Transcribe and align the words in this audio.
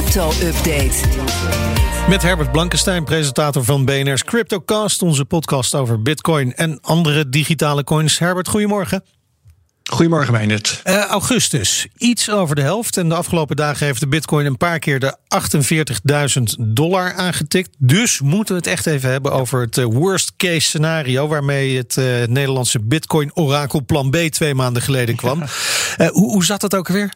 crypto-update. 0.00 1.00
Met 2.08 2.22
Herbert 2.22 2.52
Blankenstein, 2.52 3.04
presentator 3.04 3.64
van 3.64 3.84
BNR's 3.84 4.24
CryptoCast, 4.24 5.02
onze 5.02 5.24
podcast 5.24 5.74
over 5.74 6.02
Bitcoin 6.02 6.54
en 6.54 6.78
andere 6.80 7.28
digitale 7.28 7.84
coins. 7.84 8.18
Herbert, 8.18 8.48
goedemorgen. 8.48 9.04
Goedemorgen, 9.90 10.32
Meijnet. 10.32 10.80
Uh, 10.84 11.04
augustus, 11.04 11.86
iets 11.96 12.30
over 12.30 12.56
de 12.56 12.62
helft. 12.62 12.96
En 12.96 13.08
de 13.08 13.14
afgelopen 13.14 13.56
dagen 13.56 13.86
heeft 13.86 14.00
de 14.00 14.08
Bitcoin 14.08 14.46
een 14.46 14.56
paar 14.56 14.78
keer 14.78 15.00
de 15.00 15.16
48.000 16.38 16.42
dollar 16.58 17.14
aangetikt. 17.14 17.70
Dus 17.78 18.20
moeten 18.20 18.54
we 18.54 18.60
het 18.60 18.70
echt 18.70 18.86
even 18.86 19.10
hebben 19.10 19.32
over 19.32 19.60
het 19.60 19.76
uh, 19.76 19.84
worst 19.84 20.32
case 20.36 20.60
scenario. 20.60 21.28
waarmee 21.28 21.76
het 21.76 21.96
uh, 21.96 22.04
Nederlandse 22.04 22.80
Bitcoin-orakel 22.80 23.84
Plan 23.84 24.10
B 24.10 24.16
twee 24.16 24.54
maanden 24.54 24.82
geleden 24.82 25.16
kwam. 25.16 25.42
hoe, 25.96 26.10
hoe 26.30 26.44
zat 26.44 26.60
dat 26.60 26.74
ook 26.74 26.88
weer? 26.88 27.12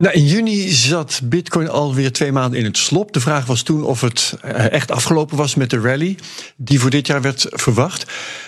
Nou, 0.00 0.14
in 0.14 0.26
juni 0.26 0.68
zat 0.68 1.20
Bitcoin 1.24 1.68
alweer 1.68 2.12
twee 2.12 2.32
maanden 2.32 2.58
in 2.58 2.64
het 2.64 2.76
slop. 2.76 3.12
De 3.12 3.20
vraag 3.20 3.46
was 3.46 3.62
toen 3.62 3.84
of 3.84 4.00
het 4.00 4.34
echt 4.70 4.90
afgelopen 4.90 5.36
was 5.36 5.54
met 5.54 5.70
de 5.70 5.80
rally 5.80 6.18
die 6.56 6.80
voor 6.80 6.90
dit 6.90 7.06
jaar 7.06 7.22
werd 7.22 7.46
verwacht. 7.50 8.04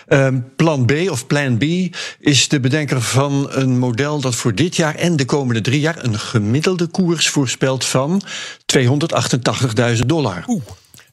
Uh, 0.08 0.28
plan 0.56 0.84
B 0.84 0.92
of 1.10 1.26
Plan 1.26 1.58
B 1.58 1.64
is 2.20 2.48
de 2.48 2.60
bedenker 2.60 3.02
van 3.02 3.46
een 3.50 3.78
model 3.78 4.20
dat 4.20 4.34
voor 4.34 4.54
dit 4.54 4.76
jaar 4.76 4.94
en 4.94 5.16
de 5.16 5.24
komende 5.24 5.60
drie 5.60 5.80
jaar 5.80 6.04
een 6.04 6.18
gemiddelde 6.18 6.86
koers 6.86 7.28
voorspelt 7.28 7.84
van 7.84 8.22
288.000 8.78 10.06
dollar. 10.06 10.44
Oeh. 10.46 10.62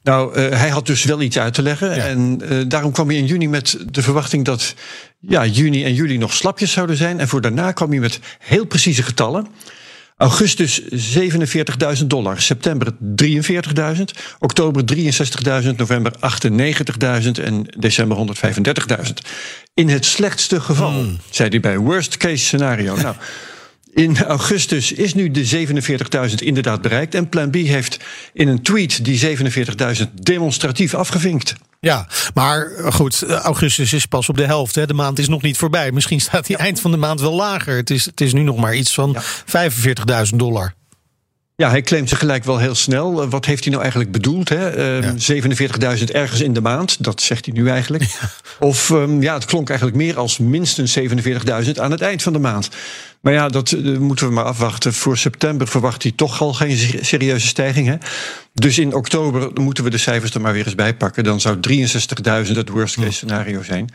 Nou, 0.04 0.40
uh, 0.40 0.50
hij 0.50 0.70
had 0.70 0.86
dus 0.86 1.04
wel 1.04 1.22
iets 1.22 1.40
uit 1.40 1.54
te 1.54 1.62
leggen. 1.62 1.96
Ja. 1.96 2.06
En 2.06 2.42
uh, 2.44 2.64
daarom 2.68 2.92
kwam 2.92 3.08
hij 3.08 3.18
in 3.18 3.26
juni 3.26 3.48
met 3.48 3.78
de 3.92 4.02
verwachting 4.02 4.46
dat 4.46 4.74
ja, 5.20 5.46
juni 5.46 5.84
en 5.84 5.94
juli 5.94 6.18
nog 6.18 6.34
slapjes 6.34 6.72
zouden 6.72 6.98
zijn. 6.98 7.20
En 7.20 7.28
voor 7.28 7.42
daarna 7.42 7.72
kwam 7.72 7.90
hij 7.90 8.00
met 8.00 8.20
heel 8.40 8.66
precieze 8.66 9.04
getallen. 9.04 9.48
Augustus 10.20 10.82
47.000 10.82 12.06
dollar, 12.06 12.42
september 12.42 12.88
43.000, 13.24 14.04
oktober 14.40 14.84
63.000, 15.64 15.76
november 15.76 16.12
98.000 17.24 17.44
en 17.44 17.66
december 17.78 18.18
135.000. 18.18 19.14
In 19.74 19.90
het 19.90 20.06
slechtste 20.06 20.62
geval, 20.62 20.92
hmm. 20.92 21.18
zei 21.30 21.50
hij 21.50 21.60
bij 21.60 21.78
worst 21.78 22.18
case 22.18 22.38
scenario. 22.38 22.96
nou, 23.02 23.16
in 23.94 24.18
augustus 24.18 24.92
is 24.92 25.14
nu 25.14 25.32
de 25.32 25.68
47.000 26.30 26.36
inderdaad 26.36 26.82
bereikt. 26.82 27.16
En 27.16 27.30
Plan 27.30 27.50
B 27.50 27.56
heeft 27.56 28.00
in 28.34 28.48
een 28.48 28.62
tweet 28.62 29.06
die 29.06 29.38
47.000 29.98 30.14
demonstratief 30.14 30.94
afgevinkt. 30.94 31.56
Ja, 31.80 32.08
maar 32.34 32.72
goed, 32.92 33.24
augustus 33.24 33.94
is 33.94 34.06
pas 34.06 34.30
op 34.30 34.38
de 34.38 34.46
helft. 34.46 34.76
Hè. 34.76 34.88
De 34.88 34.94
maand 34.94 35.20
is 35.20 35.28
nog 35.28 35.42
niet 35.42 35.58
voorbij. 35.58 35.92
Misschien 35.92 36.22
staat 36.22 36.46
die 36.46 36.58
eind 36.58 36.80
van 36.80 36.92
de 36.92 36.98
maand 36.98 37.22
wel 37.22 37.34
lager. 37.34 37.76
Het 37.76 37.90
is, 37.90 38.06
het 38.06 38.22
is 38.22 38.34
nu 38.34 38.42
nog 38.42 38.58
maar 38.58 38.76
iets 38.76 38.94
van 38.94 39.16
ja. 39.46 39.72
45.000 40.32 40.36
dollar. 40.36 40.74
Ja, 41.60 41.70
hij 41.70 41.82
claimt 41.82 42.10
zich 42.10 42.20
gelijk 42.20 42.44
wel 42.44 42.58
heel 42.58 42.76
snel. 42.76 43.30
Wat 43.30 43.46
heeft 43.46 43.62
hij 43.64 43.72
nou 43.72 43.82
eigenlijk 43.82 44.12
bedoeld? 44.12 44.50
Hè? 44.50 45.00
Uh, 45.02 45.18
ja. 45.18 45.98
47.000 45.98 46.04
ergens 46.04 46.42
in 46.42 46.54
de 46.54 46.62
maand, 46.62 47.04
dat 47.04 47.22
zegt 47.22 47.46
hij 47.46 47.54
nu 47.54 47.70
eigenlijk. 47.70 48.04
Ja. 48.04 48.30
Of 48.60 48.90
um, 48.90 49.22
ja, 49.22 49.34
het 49.34 49.46
klonk 49.46 49.70
eigenlijk 49.70 49.98
meer 49.98 50.18
als 50.18 50.38
minstens 50.38 51.00
47.000 51.00 51.72
aan 51.74 51.92
het 51.92 52.02
eind 52.02 52.22
van 52.22 52.34
de 52.34 52.40
maand. 52.40 52.70
Maar 53.22 53.34
ja, 53.34 53.50
dat 53.50 53.72
uh, 53.72 53.98
moeten 53.98 54.28
we 54.28 54.34
maar 54.34 54.44
afwachten. 54.44 54.94
Voor 54.94 55.18
september 55.18 55.68
verwacht 55.68 56.04
hij 56.04 56.12
toch 56.16 56.42
al 56.42 56.54
geen 56.54 56.78
serieuze 57.02 57.48
stijging. 57.48 57.88
Hè? 57.88 57.96
Dus 58.54 58.78
in 58.78 58.94
oktober 58.94 59.50
moeten 59.54 59.84
we 59.84 59.90
de 59.90 59.98
cijfers 59.98 60.34
er 60.34 60.42
maar 60.42 60.54
weer 60.54 60.66
eens 60.66 60.76
bij 60.76 60.96
pakken. 60.96 61.24
Dan 61.24 61.40
zou 61.40 61.60
63.000 61.70 62.52
het 62.52 62.70
worst 62.70 62.96
case 62.96 63.12
scenario 63.12 63.64
zijn. 63.64 63.90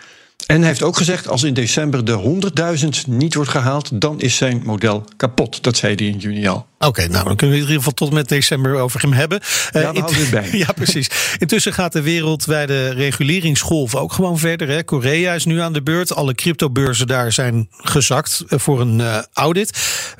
En 0.46 0.58
hij 0.58 0.68
heeft 0.68 0.82
ook 0.82 0.96
gezegd: 0.96 1.28
als 1.28 1.42
in 1.42 1.54
december 1.54 2.04
de 2.04 2.40
100.000 2.84 2.88
niet 3.06 3.34
wordt 3.34 3.50
gehaald, 3.50 4.00
dan 4.00 4.20
is 4.20 4.36
zijn 4.36 4.62
model 4.64 5.04
kapot. 5.16 5.62
Dat 5.62 5.76
zei 5.76 5.94
hij 5.94 6.06
in 6.06 6.18
juni 6.18 6.48
al. 6.48 6.66
Oké, 6.78 7.08
nou 7.08 7.24
dan 7.24 7.36
kunnen 7.36 7.56
we 7.56 7.62
in 7.62 7.68
ieder 7.68 7.76
geval 7.76 7.92
tot 7.92 8.12
met 8.12 8.28
december 8.28 8.74
over 8.74 9.00
hem 9.00 9.12
hebben. 9.12 9.40
Ja, 9.70 9.80
uh, 9.80 9.84
houden 9.84 10.16
het 10.16 10.30
bij. 10.30 10.48
ja, 10.66 10.72
precies. 10.72 11.10
Intussen 11.38 11.72
gaat 11.72 11.92
de 11.92 12.02
wereldwijde 12.02 12.88
reguleringsgolf 12.88 13.94
ook 13.94 14.12
gewoon 14.12 14.38
verder. 14.38 14.68
Hè. 14.68 14.84
Korea 14.84 15.34
is 15.34 15.44
nu 15.44 15.60
aan 15.60 15.72
de 15.72 15.82
beurt. 15.82 16.14
Alle 16.14 16.34
cryptobeurzen 16.34 17.06
daar 17.06 17.32
zijn 17.32 17.68
gezakt 17.70 18.44
voor 18.46 18.80
een 18.80 18.98
uh, 18.98 19.18
audit. 19.32 19.70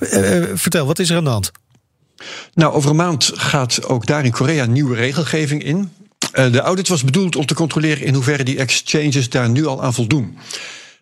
Uh, 0.01 0.45
vertel, 0.55 0.87
wat 0.87 0.99
is 0.99 1.11
er 1.11 1.17
aan 1.17 1.25
de 1.25 1.31
hand? 1.31 1.51
Nou, 2.55 2.73
over 2.73 2.91
een 2.91 2.97
maand 2.97 3.31
gaat 3.35 3.85
ook 3.87 4.07
daar 4.07 4.25
in 4.25 4.33
Korea 4.33 4.65
nieuwe 4.65 4.97
regelgeving 4.97 5.65
in. 5.65 5.91
Uh, 6.35 6.53
de 6.53 6.61
audit 6.61 6.89
was 6.89 7.05
bedoeld 7.05 7.37
om 7.37 7.47
te 7.47 7.55
controleren 7.55 8.07
in 8.07 8.15
hoeverre 8.15 8.45
die 8.45 8.59
exchanges 8.59 9.29
daar 9.31 9.49
nu 9.49 9.67
al 9.67 9.83
aan 9.83 9.95
voldoen. 9.95 10.39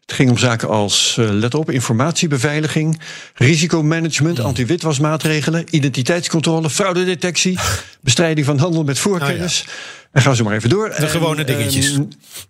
Het 0.07 0.13
ging 0.13 0.31
om 0.31 0.39
zaken 0.39 0.69
als, 0.69 1.17
uh, 1.19 1.31
let 1.31 1.55
op, 1.55 1.71
informatiebeveiliging, 1.71 3.01
risicomanagement, 3.35 4.39
mm. 4.39 4.45
anti-witwasmaatregelen, 4.45 5.65
identiteitscontrole, 5.71 6.71
fraudedetectie, 6.71 7.59
bestrijding 8.01 8.47
van 8.47 8.59
handel 8.59 8.85
met 8.85 8.99
voorkennis. 8.99 9.61
Oh 9.61 9.67
ja. 9.67 10.01
En 10.13 10.23
gaan 10.23 10.37
ze 10.37 10.43
maar 10.43 10.55
even 10.55 10.69
door. 10.69 10.95
De 10.99 11.07
gewone 11.07 11.45
dingetjes. 11.45 11.99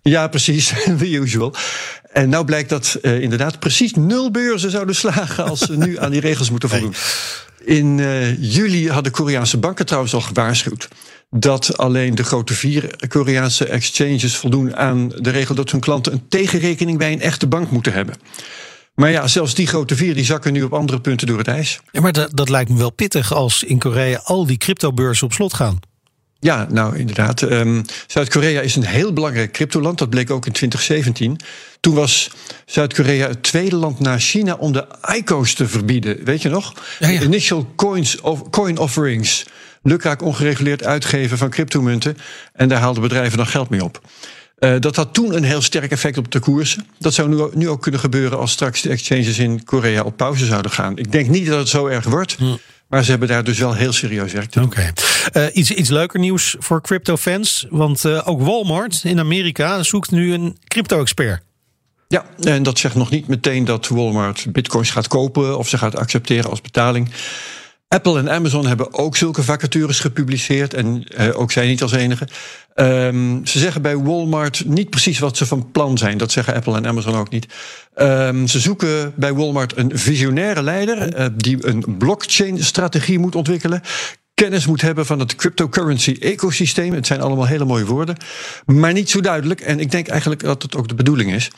Ja, 0.01 0.27
precies, 0.27 0.73
the 0.99 1.11
usual. 1.11 1.53
En 2.13 2.29
nou 2.29 2.45
blijkt 2.45 2.69
dat 2.69 2.97
uh, 3.01 3.21
inderdaad 3.21 3.59
precies 3.59 3.93
nul 3.93 4.31
beurzen 4.31 4.71
zouden 4.71 4.95
slagen 4.95 5.45
als 5.45 5.59
ze 5.59 5.77
nu 5.77 5.99
aan 5.99 6.11
die 6.11 6.21
regels 6.21 6.49
moeten 6.49 6.69
voldoen. 6.69 6.93
Nee. 7.65 7.77
In 7.77 7.97
juli 8.39 8.89
hadden 8.89 9.11
Koreaanse 9.11 9.57
banken 9.57 9.85
trouwens 9.85 10.13
al 10.13 10.21
gewaarschuwd 10.21 10.87
dat 11.35 11.77
alleen 11.77 12.15
de 12.15 12.23
grote 12.23 12.53
vier 12.53 12.95
Koreaanse 13.07 13.65
exchanges 13.65 14.35
voldoen 14.35 14.75
aan 14.75 15.09
de 15.09 15.29
regel 15.29 15.55
dat 15.55 15.71
hun 15.71 15.79
klanten 15.79 16.13
een 16.13 16.27
tegenrekening 16.27 16.97
bij 16.97 17.11
een 17.11 17.21
echte 17.21 17.47
bank 17.47 17.71
moeten 17.71 17.93
hebben. 17.93 18.15
Maar 18.95 19.11
ja, 19.11 19.27
zelfs 19.27 19.53
die 19.53 19.67
grote 19.67 19.95
vier 19.95 20.13
die 20.13 20.25
zakken 20.25 20.53
nu 20.53 20.63
op 20.63 20.73
andere 20.73 21.01
punten 21.01 21.27
door 21.27 21.37
het 21.37 21.47
ijs. 21.47 21.79
Ja, 21.91 22.01
maar 22.01 22.11
dat, 22.11 22.29
dat 22.37 22.49
lijkt 22.49 22.69
me 22.69 22.77
wel 22.77 22.91
pittig 22.91 23.33
als 23.33 23.63
in 23.63 23.79
Korea 23.79 24.21
al 24.23 24.45
die 24.45 24.57
cryptobeurzen 24.57 25.25
op 25.25 25.33
slot 25.33 25.53
gaan. 25.53 25.79
Ja, 26.43 26.67
nou 26.69 26.97
inderdaad. 26.97 27.41
Um, 27.41 27.81
Zuid-Korea 28.07 28.61
is 28.61 28.75
een 28.75 28.85
heel 28.85 29.13
belangrijk 29.13 29.51
cryptoland. 29.51 29.97
Dat 29.97 30.09
bleek 30.09 30.31
ook 30.31 30.45
in 30.45 30.51
2017. 30.51 31.37
Toen 31.79 31.95
was 31.95 32.31
Zuid-Korea 32.65 33.27
het 33.27 33.43
tweede 33.43 33.75
land 33.75 33.99
na 33.99 34.19
China 34.19 34.55
om 34.55 34.71
de 34.71 34.87
ICO's 35.15 35.53
te 35.53 35.67
verbieden. 35.67 36.23
Weet 36.23 36.41
je 36.41 36.49
nog? 36.49 36.73
Ja, 36.99 37.07
ja. 37.07 37.21
Initial 37.21 37.73
coins 37.75 38.21
of, 38.21 38.49
coin 38.49 38.77
offerings 38.77 39.45
lukraak 39.83 40.21
ongereguleerd 40.21 40.83
uitgeven 40.83 41.37
van 41.37 41.49
cryptomunten. 41.49 42.17
En 42.53 42.69
daar 42.69 42.79
haalden 42.79 43.01
bedrijven 43.01 43.37
dan 43.37 43.47
geld 43.47 43.69
mee 43.69 43.83
op. 43.83 44.01
Uh, 44.59 44.75
dat 44.79 44.95
had 44.95 45.13
toen 45.13 45.35
een 45.35 45.43
heel 45.43 45.61
sterk 45.61 45.91
effect 45.91 46.17
op 46.17 46.31
de 46.31 46.39
koersen. 46.39 46.85
Dat 46.99 47.13
zou 47.13 47.29
nu, 47.29 47.47
nu 47.53 47.69
ook 47.69 47.81
kunnen 47.81 47.99
gebeuren 47.99 48.37
als 48.37 48.51
straks 48.51 48.81
de 48.81 48.89
exchanges 48.89 49.39
in 49.39 49.63
Korea 49.63 50.03
op 50.03 50.17
pauze 50.17 50.45
zouden 50.45 50.71
gaan. 50.71 50.97
Ik 50.97 51.11
denk 51.11 51.27
niet 51.27 51.47
dat 51.47 51.59
het 51.59 51.69
zo 51.69 51.87
erg 51.87 52.05
wordt. 52.05 52.35
Hm. 52.35 52.55
Maar 52.93 53.03
ze 53.03 53.09
hebben 53.09 53.27
daar 53.27 53.43
dus 53.43 53.59
wel 53.59 53.73
heel 53.73 53.91
serieus 53.91 54.33
werk 54.33 54.49
te 54.49 54.59
doen. 54.59 54.67
Oké. 54.67 54.93
Okay. 55.31 55.47
Uh, 55.47 55.55
iets, 55.55 55.71
iets 55.71 55.89
leuker 55.89 56.19
nieuws 56.19 56.55
voor 56.59 56.81
crypto-fans. 56.81 57.65
Want 57.69 58.03
uh, 58.03 58.21
ook 58.25 58.41
Walmart 58.41 59.03
in 59.03 59.19
Amerika 59.19 59.83
zoekt 59.83 60.11
nu 60.11 60.33
een 60.33 60.57
crypto-expert. 60.67 61.41
Ja, 62.07 62.25
en 62.39 62.63
dat 62.63 62.79
zegt 62.79 62.95
nog 62.95 63.09
niet 63.09 63.27
meteen 63.27 63.65
dat 63.65 63.87
Walmart 63.87 64.45
bitcoins 64.51 64.89
gaat 64.89 65.07
kopen 65.07 65.57
of 65.57 65.69
ze 65.69 65.77
gaat 65.77 65.95
accepteren 65.95 66.49
als 66.49 66.61
betaling. 66.61 67.09
Apple 67.93 68.19
en 68.19 68.31
Amazon 68.31 68.65
hebben 68.65 68.93
ook 68.93 69.17
zulke 69.17 69.43
vacatures 69.43 69.99
gepubliceerd. 69.99 70.73
En 70.73 71.03
uh, 71.17 71.39
ook 71.39 71.51
zij 71.51 71.67
niet 71.67 71.81
als 71.81 71.91
enige. 71.91 72.27
Um, 72.75 73.45
ze 73.45 73.59
zeggen 73.59 73.81
bij 73.81 73.97
Walmart 73.97 74.65
niet 74.65 74.89
precies 74.89 75.19
wat 75.19 75.37
ze 75.37 75.45
van 75.45 75.71
plan 75.71 75.97
zijn. 75.97 76.17
Dat 76.17 76.31
zeggen 76.31 76.53
Apple 76.53 76.75
en 76.75 76.87
Amazon 76.87 77.15
ook 77.15 77.29
niet. 77.29 77.47
Um, 77.95 78.47
ze 78.47 78.59
zoeken 78.59 79.13
bij 79.15 79.33
Walmart 79.33 79.77
een 79.77 79.91
visionaire 79.93 80.63
leider. 80.63 81.19
Uh, 81.19 81.25
die 81.35 81.67
een 81.67 81.97
blockchain-strategie 81.97 83.19
moet 83.19 83.35
ontwikkelen 83.35 83.81
kennis 84.33 84.65
moet 84.65 84.81
hebben 84.81 85.05
van 85.05 85.19
het 85.19 85.35
cryptocurrency-ecosysteem. 85.35 86.93
Het 86.93 87.07
zijn 87.07 87.21
allemaal 87.21 87.47
hele 87.47 87.65
mooie 87.65 87.85
woorden, 87.85 88.17
maar 88.65 88.93
niet 88.93 89.09
zo 89.09 89.21
duidelijk. 89.21 89.61
En 89.61 89.79
ik 89.79 89.91
denk 89.91 90.07
eigenlijk 90.07 90.41
dat 90.41 90.61
het 90.61 90.75
ook 90.75 90.87
de 90.87 90.95
bedoeling 90.95 91.33
is. 91.33 91.51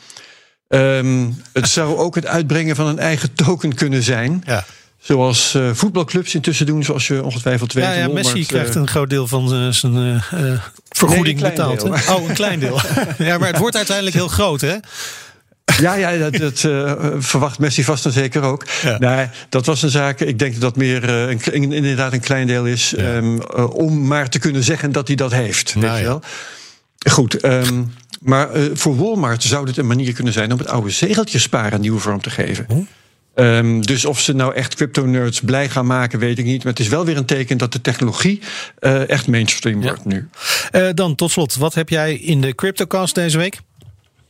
Um, 0.68 1.42
het 1.52 1.68
zou 1.68 1.96
ook 1.96 2.14
het 2.14 2.26
uitbrengen 2.26 2.76
van 2.76 2.86
een 2.86 2.98
eigen 2.98 3.32
token 3.34 3.74
kunnen 3.74 4.02
zijn. 4.02 4.42
Ja. 4.46 4.64
Zoals 4.98 5.54
uh, 5.54 5.70
voetbalclubs 5.72 6.34
intussen 6.34 6.66
doen, 6.66 6.84
zoals 6.84 7.06
je 7.06 7.22
ongetwijfeld 7.22 7.72
weet. 7.72 7.84
Ja, 7.84 7.92
ja 7.92 8.08
Messi 8.08 8.46
krijgt 8.46 8.74
een 8.74 8.88
groot 8.88 9.10
deel 9.10 9.26
van 9.26 9.74
zijn 9.74 9.96
uh, 10.34 10.60
vergoeding 10.88 11.40
nee, 11.40 11.50
betaald. 11.50 11.82
Hè? 11.82 12.14
Oh, 12.14 12.28
een 12.28 12.34
klein 12.34 12.58
deel. 12.58 12.80
ja, 13.18 13.38
maar 13.38 13.48
het 13.48 13.58
wordt 13.58 13.76
uiteindelijk 13.76 14.16
heel 14.16 14.28
groot, 14.28 14.60
hè? 14.60 14.76
Ja, 15.80 15.94
ja 15.94 16.16
dat, 16.16 16.36
dat 16.36 16.62
uh, 16.62 16.92
verwacht 17.18 17.58
Messi 17.58 17.84
vast 17.84 18.04
en 18.04 18.12
zeker 18.12 18.42
ook. 18.42 18.66
Ja. 18.82 18.98
Nee, 18.98 19.28
dat 19.48 19.66
was 19.66 19.82
een 19.82 19.90
zaak, 19.90 20.20
ik 20.20 20.38
denk 20.38 20.52
dat 20.52 20.60
dat 20.60 20.76
meer 20.76 21.28
uh, 21.28 21.38
een, 21.52 21.72
inderdaad 21.72 22.12
een 22.12 22.20
klein 22.20 22.46
deel 22.46 22.66
is... 22.66 22.94
Ja. 22.96 23.16
Um, 23.16 23.40
uh, 23.56 23.74
om 23.74 24.06
maar 24.06 24.28
te 24.28 24.38
kunnen 24.38 24.62
zeggen 24.62 24.92
dat 24.92 25.06
hij 25.06 25.16
dat 25.16 25.32
heeft. 25.32 25.74
Nou, 25.74 25.90
weet 25.90 26.00
je 26.00 26.06
wel? 26.06 26.22
Ja. 26.98 27.10
Goed, 27.10 27.44
um, 27.44 27.94
maar 28.20 28.48
voor 28.72 28.96
Walmart 28.96 29.42
zou 29.42 29.66
dit 29.66 29.76
een 29.76 29.86
manier 29.86 30.12
kunnen 30.12 30.32
zijn... 30.32 30.52
om 30.52 30.58
het 30.58 30.68
oude 30.68 30.90
zegeltje 30.90 31.38
sparen 31.38 31.72
een 31.72 31.80
nieuwe 31.80 32.00
vorm 32.00 32.20
te 32.20 32.30
geven. 32.30 32.64
Hm? 32.68 32.82
Um, 33.38 33.86
dus 33.86 34.04
of 34.04 34.20
ze 34.20 34.32
nou 34.32 34.54
echt 34.54 34.74
crypto-nerds 34.74 35.40
blij 35.40 35.68
gaan 35.68 35.86
maken, 35.86 36.18
weet 36.18 36.38
ik 36.38 36.44
niet. 36.44 36.64
Maar 36.64 36.72
het 36.72 36.82
is 36.82 36.88
wel 36.88 37.04
weer 37.04 37.16
een 37.16 37.24
teken 37.24 37.58
dat 37.58 37.72
de 37.72 37.80
technologie 37.80 38.40
uh, 38.80 39.08
echt 39.08 39.26
mainstream 39.26 39.82
ja. 39.82 39.86
wordt 39.86 40.04
nu. 40.04 40.28
Uh, 40.72 40.88
dan 40.94 41.14
tot 41.14 41.30
slot, 41.30 41.56
wat 41.56 41.74
heb 41.74 41.88
jij 41.88 42.14
in 42.14 42.40
de 42.40 42.54
CryptoCast 42.54 43.14
deze 43.14 43.38
week? 43.38 43.60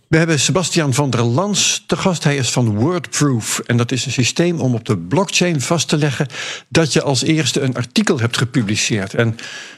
We 0.09 0.17
hebben 0.17 0.41
Sebastian 0.41 0.95
van 0.95 1.11
der 1.11 1.23
Lans 1.23 1.85
te 1.87 1.97
gast. 1.97 2.25
Hij 2.25 2.37
is 2.37 2.51
van 2.51 2.77
Wordproof. 2.77 3.59
En 3.59 3.77
dat 3.77 3.93
is 3.93 4.07
een 4.07 4.13
systeem 4.13 4.61
om 4.61 4.75
op 4.75 4.85
de 4.85 4.97
blockchain 4.97 5.61
vast 5.61 5.89
te 5.89 5.97
leggen 5.97 6.27
dat 6.69 6.93
je 6.93 7.03
als 7.03 7.23
eerste 7.23 7.61
een 7.61 7.75
artikel 7.75 8.19
hebt 8.19 8.37
gepubliceerd. 8.37 9.15
En 9.15 9.37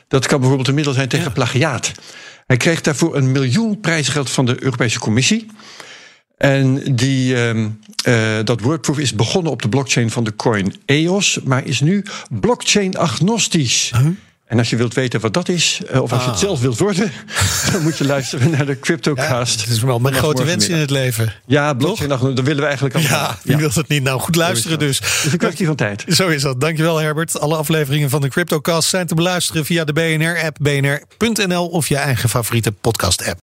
dat 0.09 0.27
kan 0.27 0.39
bijvoorbeeld 0.39 0.69
een 0.69 0.75
middel 0.75 0.93
zijn 0.93 1.09
tegen 1.09 1.33
plagiaat. 1.33 1.93
Hij 2.47 2.57
kreeg 2.57 2.81
daarvoor 2.81 3.17
een 3.17 3.33
miljoen 3.33 3.81
prijsgeld 3.81 4.31
van 4.31 4.47
de 4.47 4.63
Europese 4.63 4.99
Commissie. 4.99 5.47
En 6.39 6.95
die, 6.95 7.35
uh, 7.35 7.65
uh, 8.09 8.45
dat 8.45 8.61
Wordproof 8.61 8.99
is 8.99 9.15
begonnen 9.15 9.53
op 9.53 9.63
de 9.63 9.69
blockchain 9.69 10.11
van 10.11 10.25
de 10.25 10.37
coin 10.37 10.75
EOS, 10.85 11.39
maar 11.45 11.67
is 11.67 11.81
nu 11.81 12.05
blockchain-agnostisch. 12.31 13.93
Huh? 13.97 14.07
En 14.49 14.59
als 14.59 14.71
je 14.71 14.77
wilt 14.77 14.95
weten 14.95 15.21
wat 15.21 15.35
dat 15.35 15.49
is, 15.49 15.81
uh, 15.93 16.03
of 16.03 16.13
als 16.13 16.21
ah. 16.21 16.27
je 16.27 16.31
het 16.31 16.41
ah. 16.41 16.47
zelf 16.47 16.61
wilt 16.61 16.79
worden, 16.79 17.13
dan 17.73 17.83
moet 17.83 17.99
je 17.99 18.05
luisteren 18.05 18.51
naar 18.51 18.67
de 18.67 18.79
CryptoCast. 18.79 19.55
Ja, 19.55 19.61
het 19.61 19.71
is 19.77 19.83
wel 19.83 19.99
mijn 19.99 20.15
grote 20.15 20.45
wens 20.45 20.69
in 20.69 20.77
het 20.77 20.91
leven. 20.91 21.33
Ja, 21.47 21.75
blockchain, 21.75 22.09
dan 22.09 22.35
willen 22.35 22.57
we 22.57 22.65
eigenlijk 22.65 22.95
al. 22.95 23.01
Ja, 23.01 23.39
wie 23.43 23.53
ja. 23.53 23.59
wil 23.59 23.71
het 23.75 23.89
niet? 23.89 24.03
Nou, 24.03 24.21
goed 24.21 24.37
luisteren 24.37 24.79
dus. 24.79 24.99
Het 24.99 25.25
is 25.25 25.33
een 25.33 25.39
kwestie 25.39 25.67
van 25.67 25.77
tijd. 25.77 26.05
Zo 26.09 26.29
is 26.29 26.43
dat. 26.43 26.61
Dankjewel 26.61 26.97
Herbert. 26.97 27.41
Alle 27.41 27.57
afleveringen 27.57 28.11
van 28.11 28.21
de 28.21 28.29
CryptoCast 28.29 28.89
zijn 28.89 29.07
te 29.07 29.15
beluisteren 29.15 29.65
via 29.65 29.85
de 29.85 29.93
BNR-app, 29.93 30.57
bnr.nl 30.61 31.67
of 31.67 31.89
je 31.89 31.97
eigen 31.97 32.29
favoriete 32.29 32.73
podcast-app. 32.73 33.37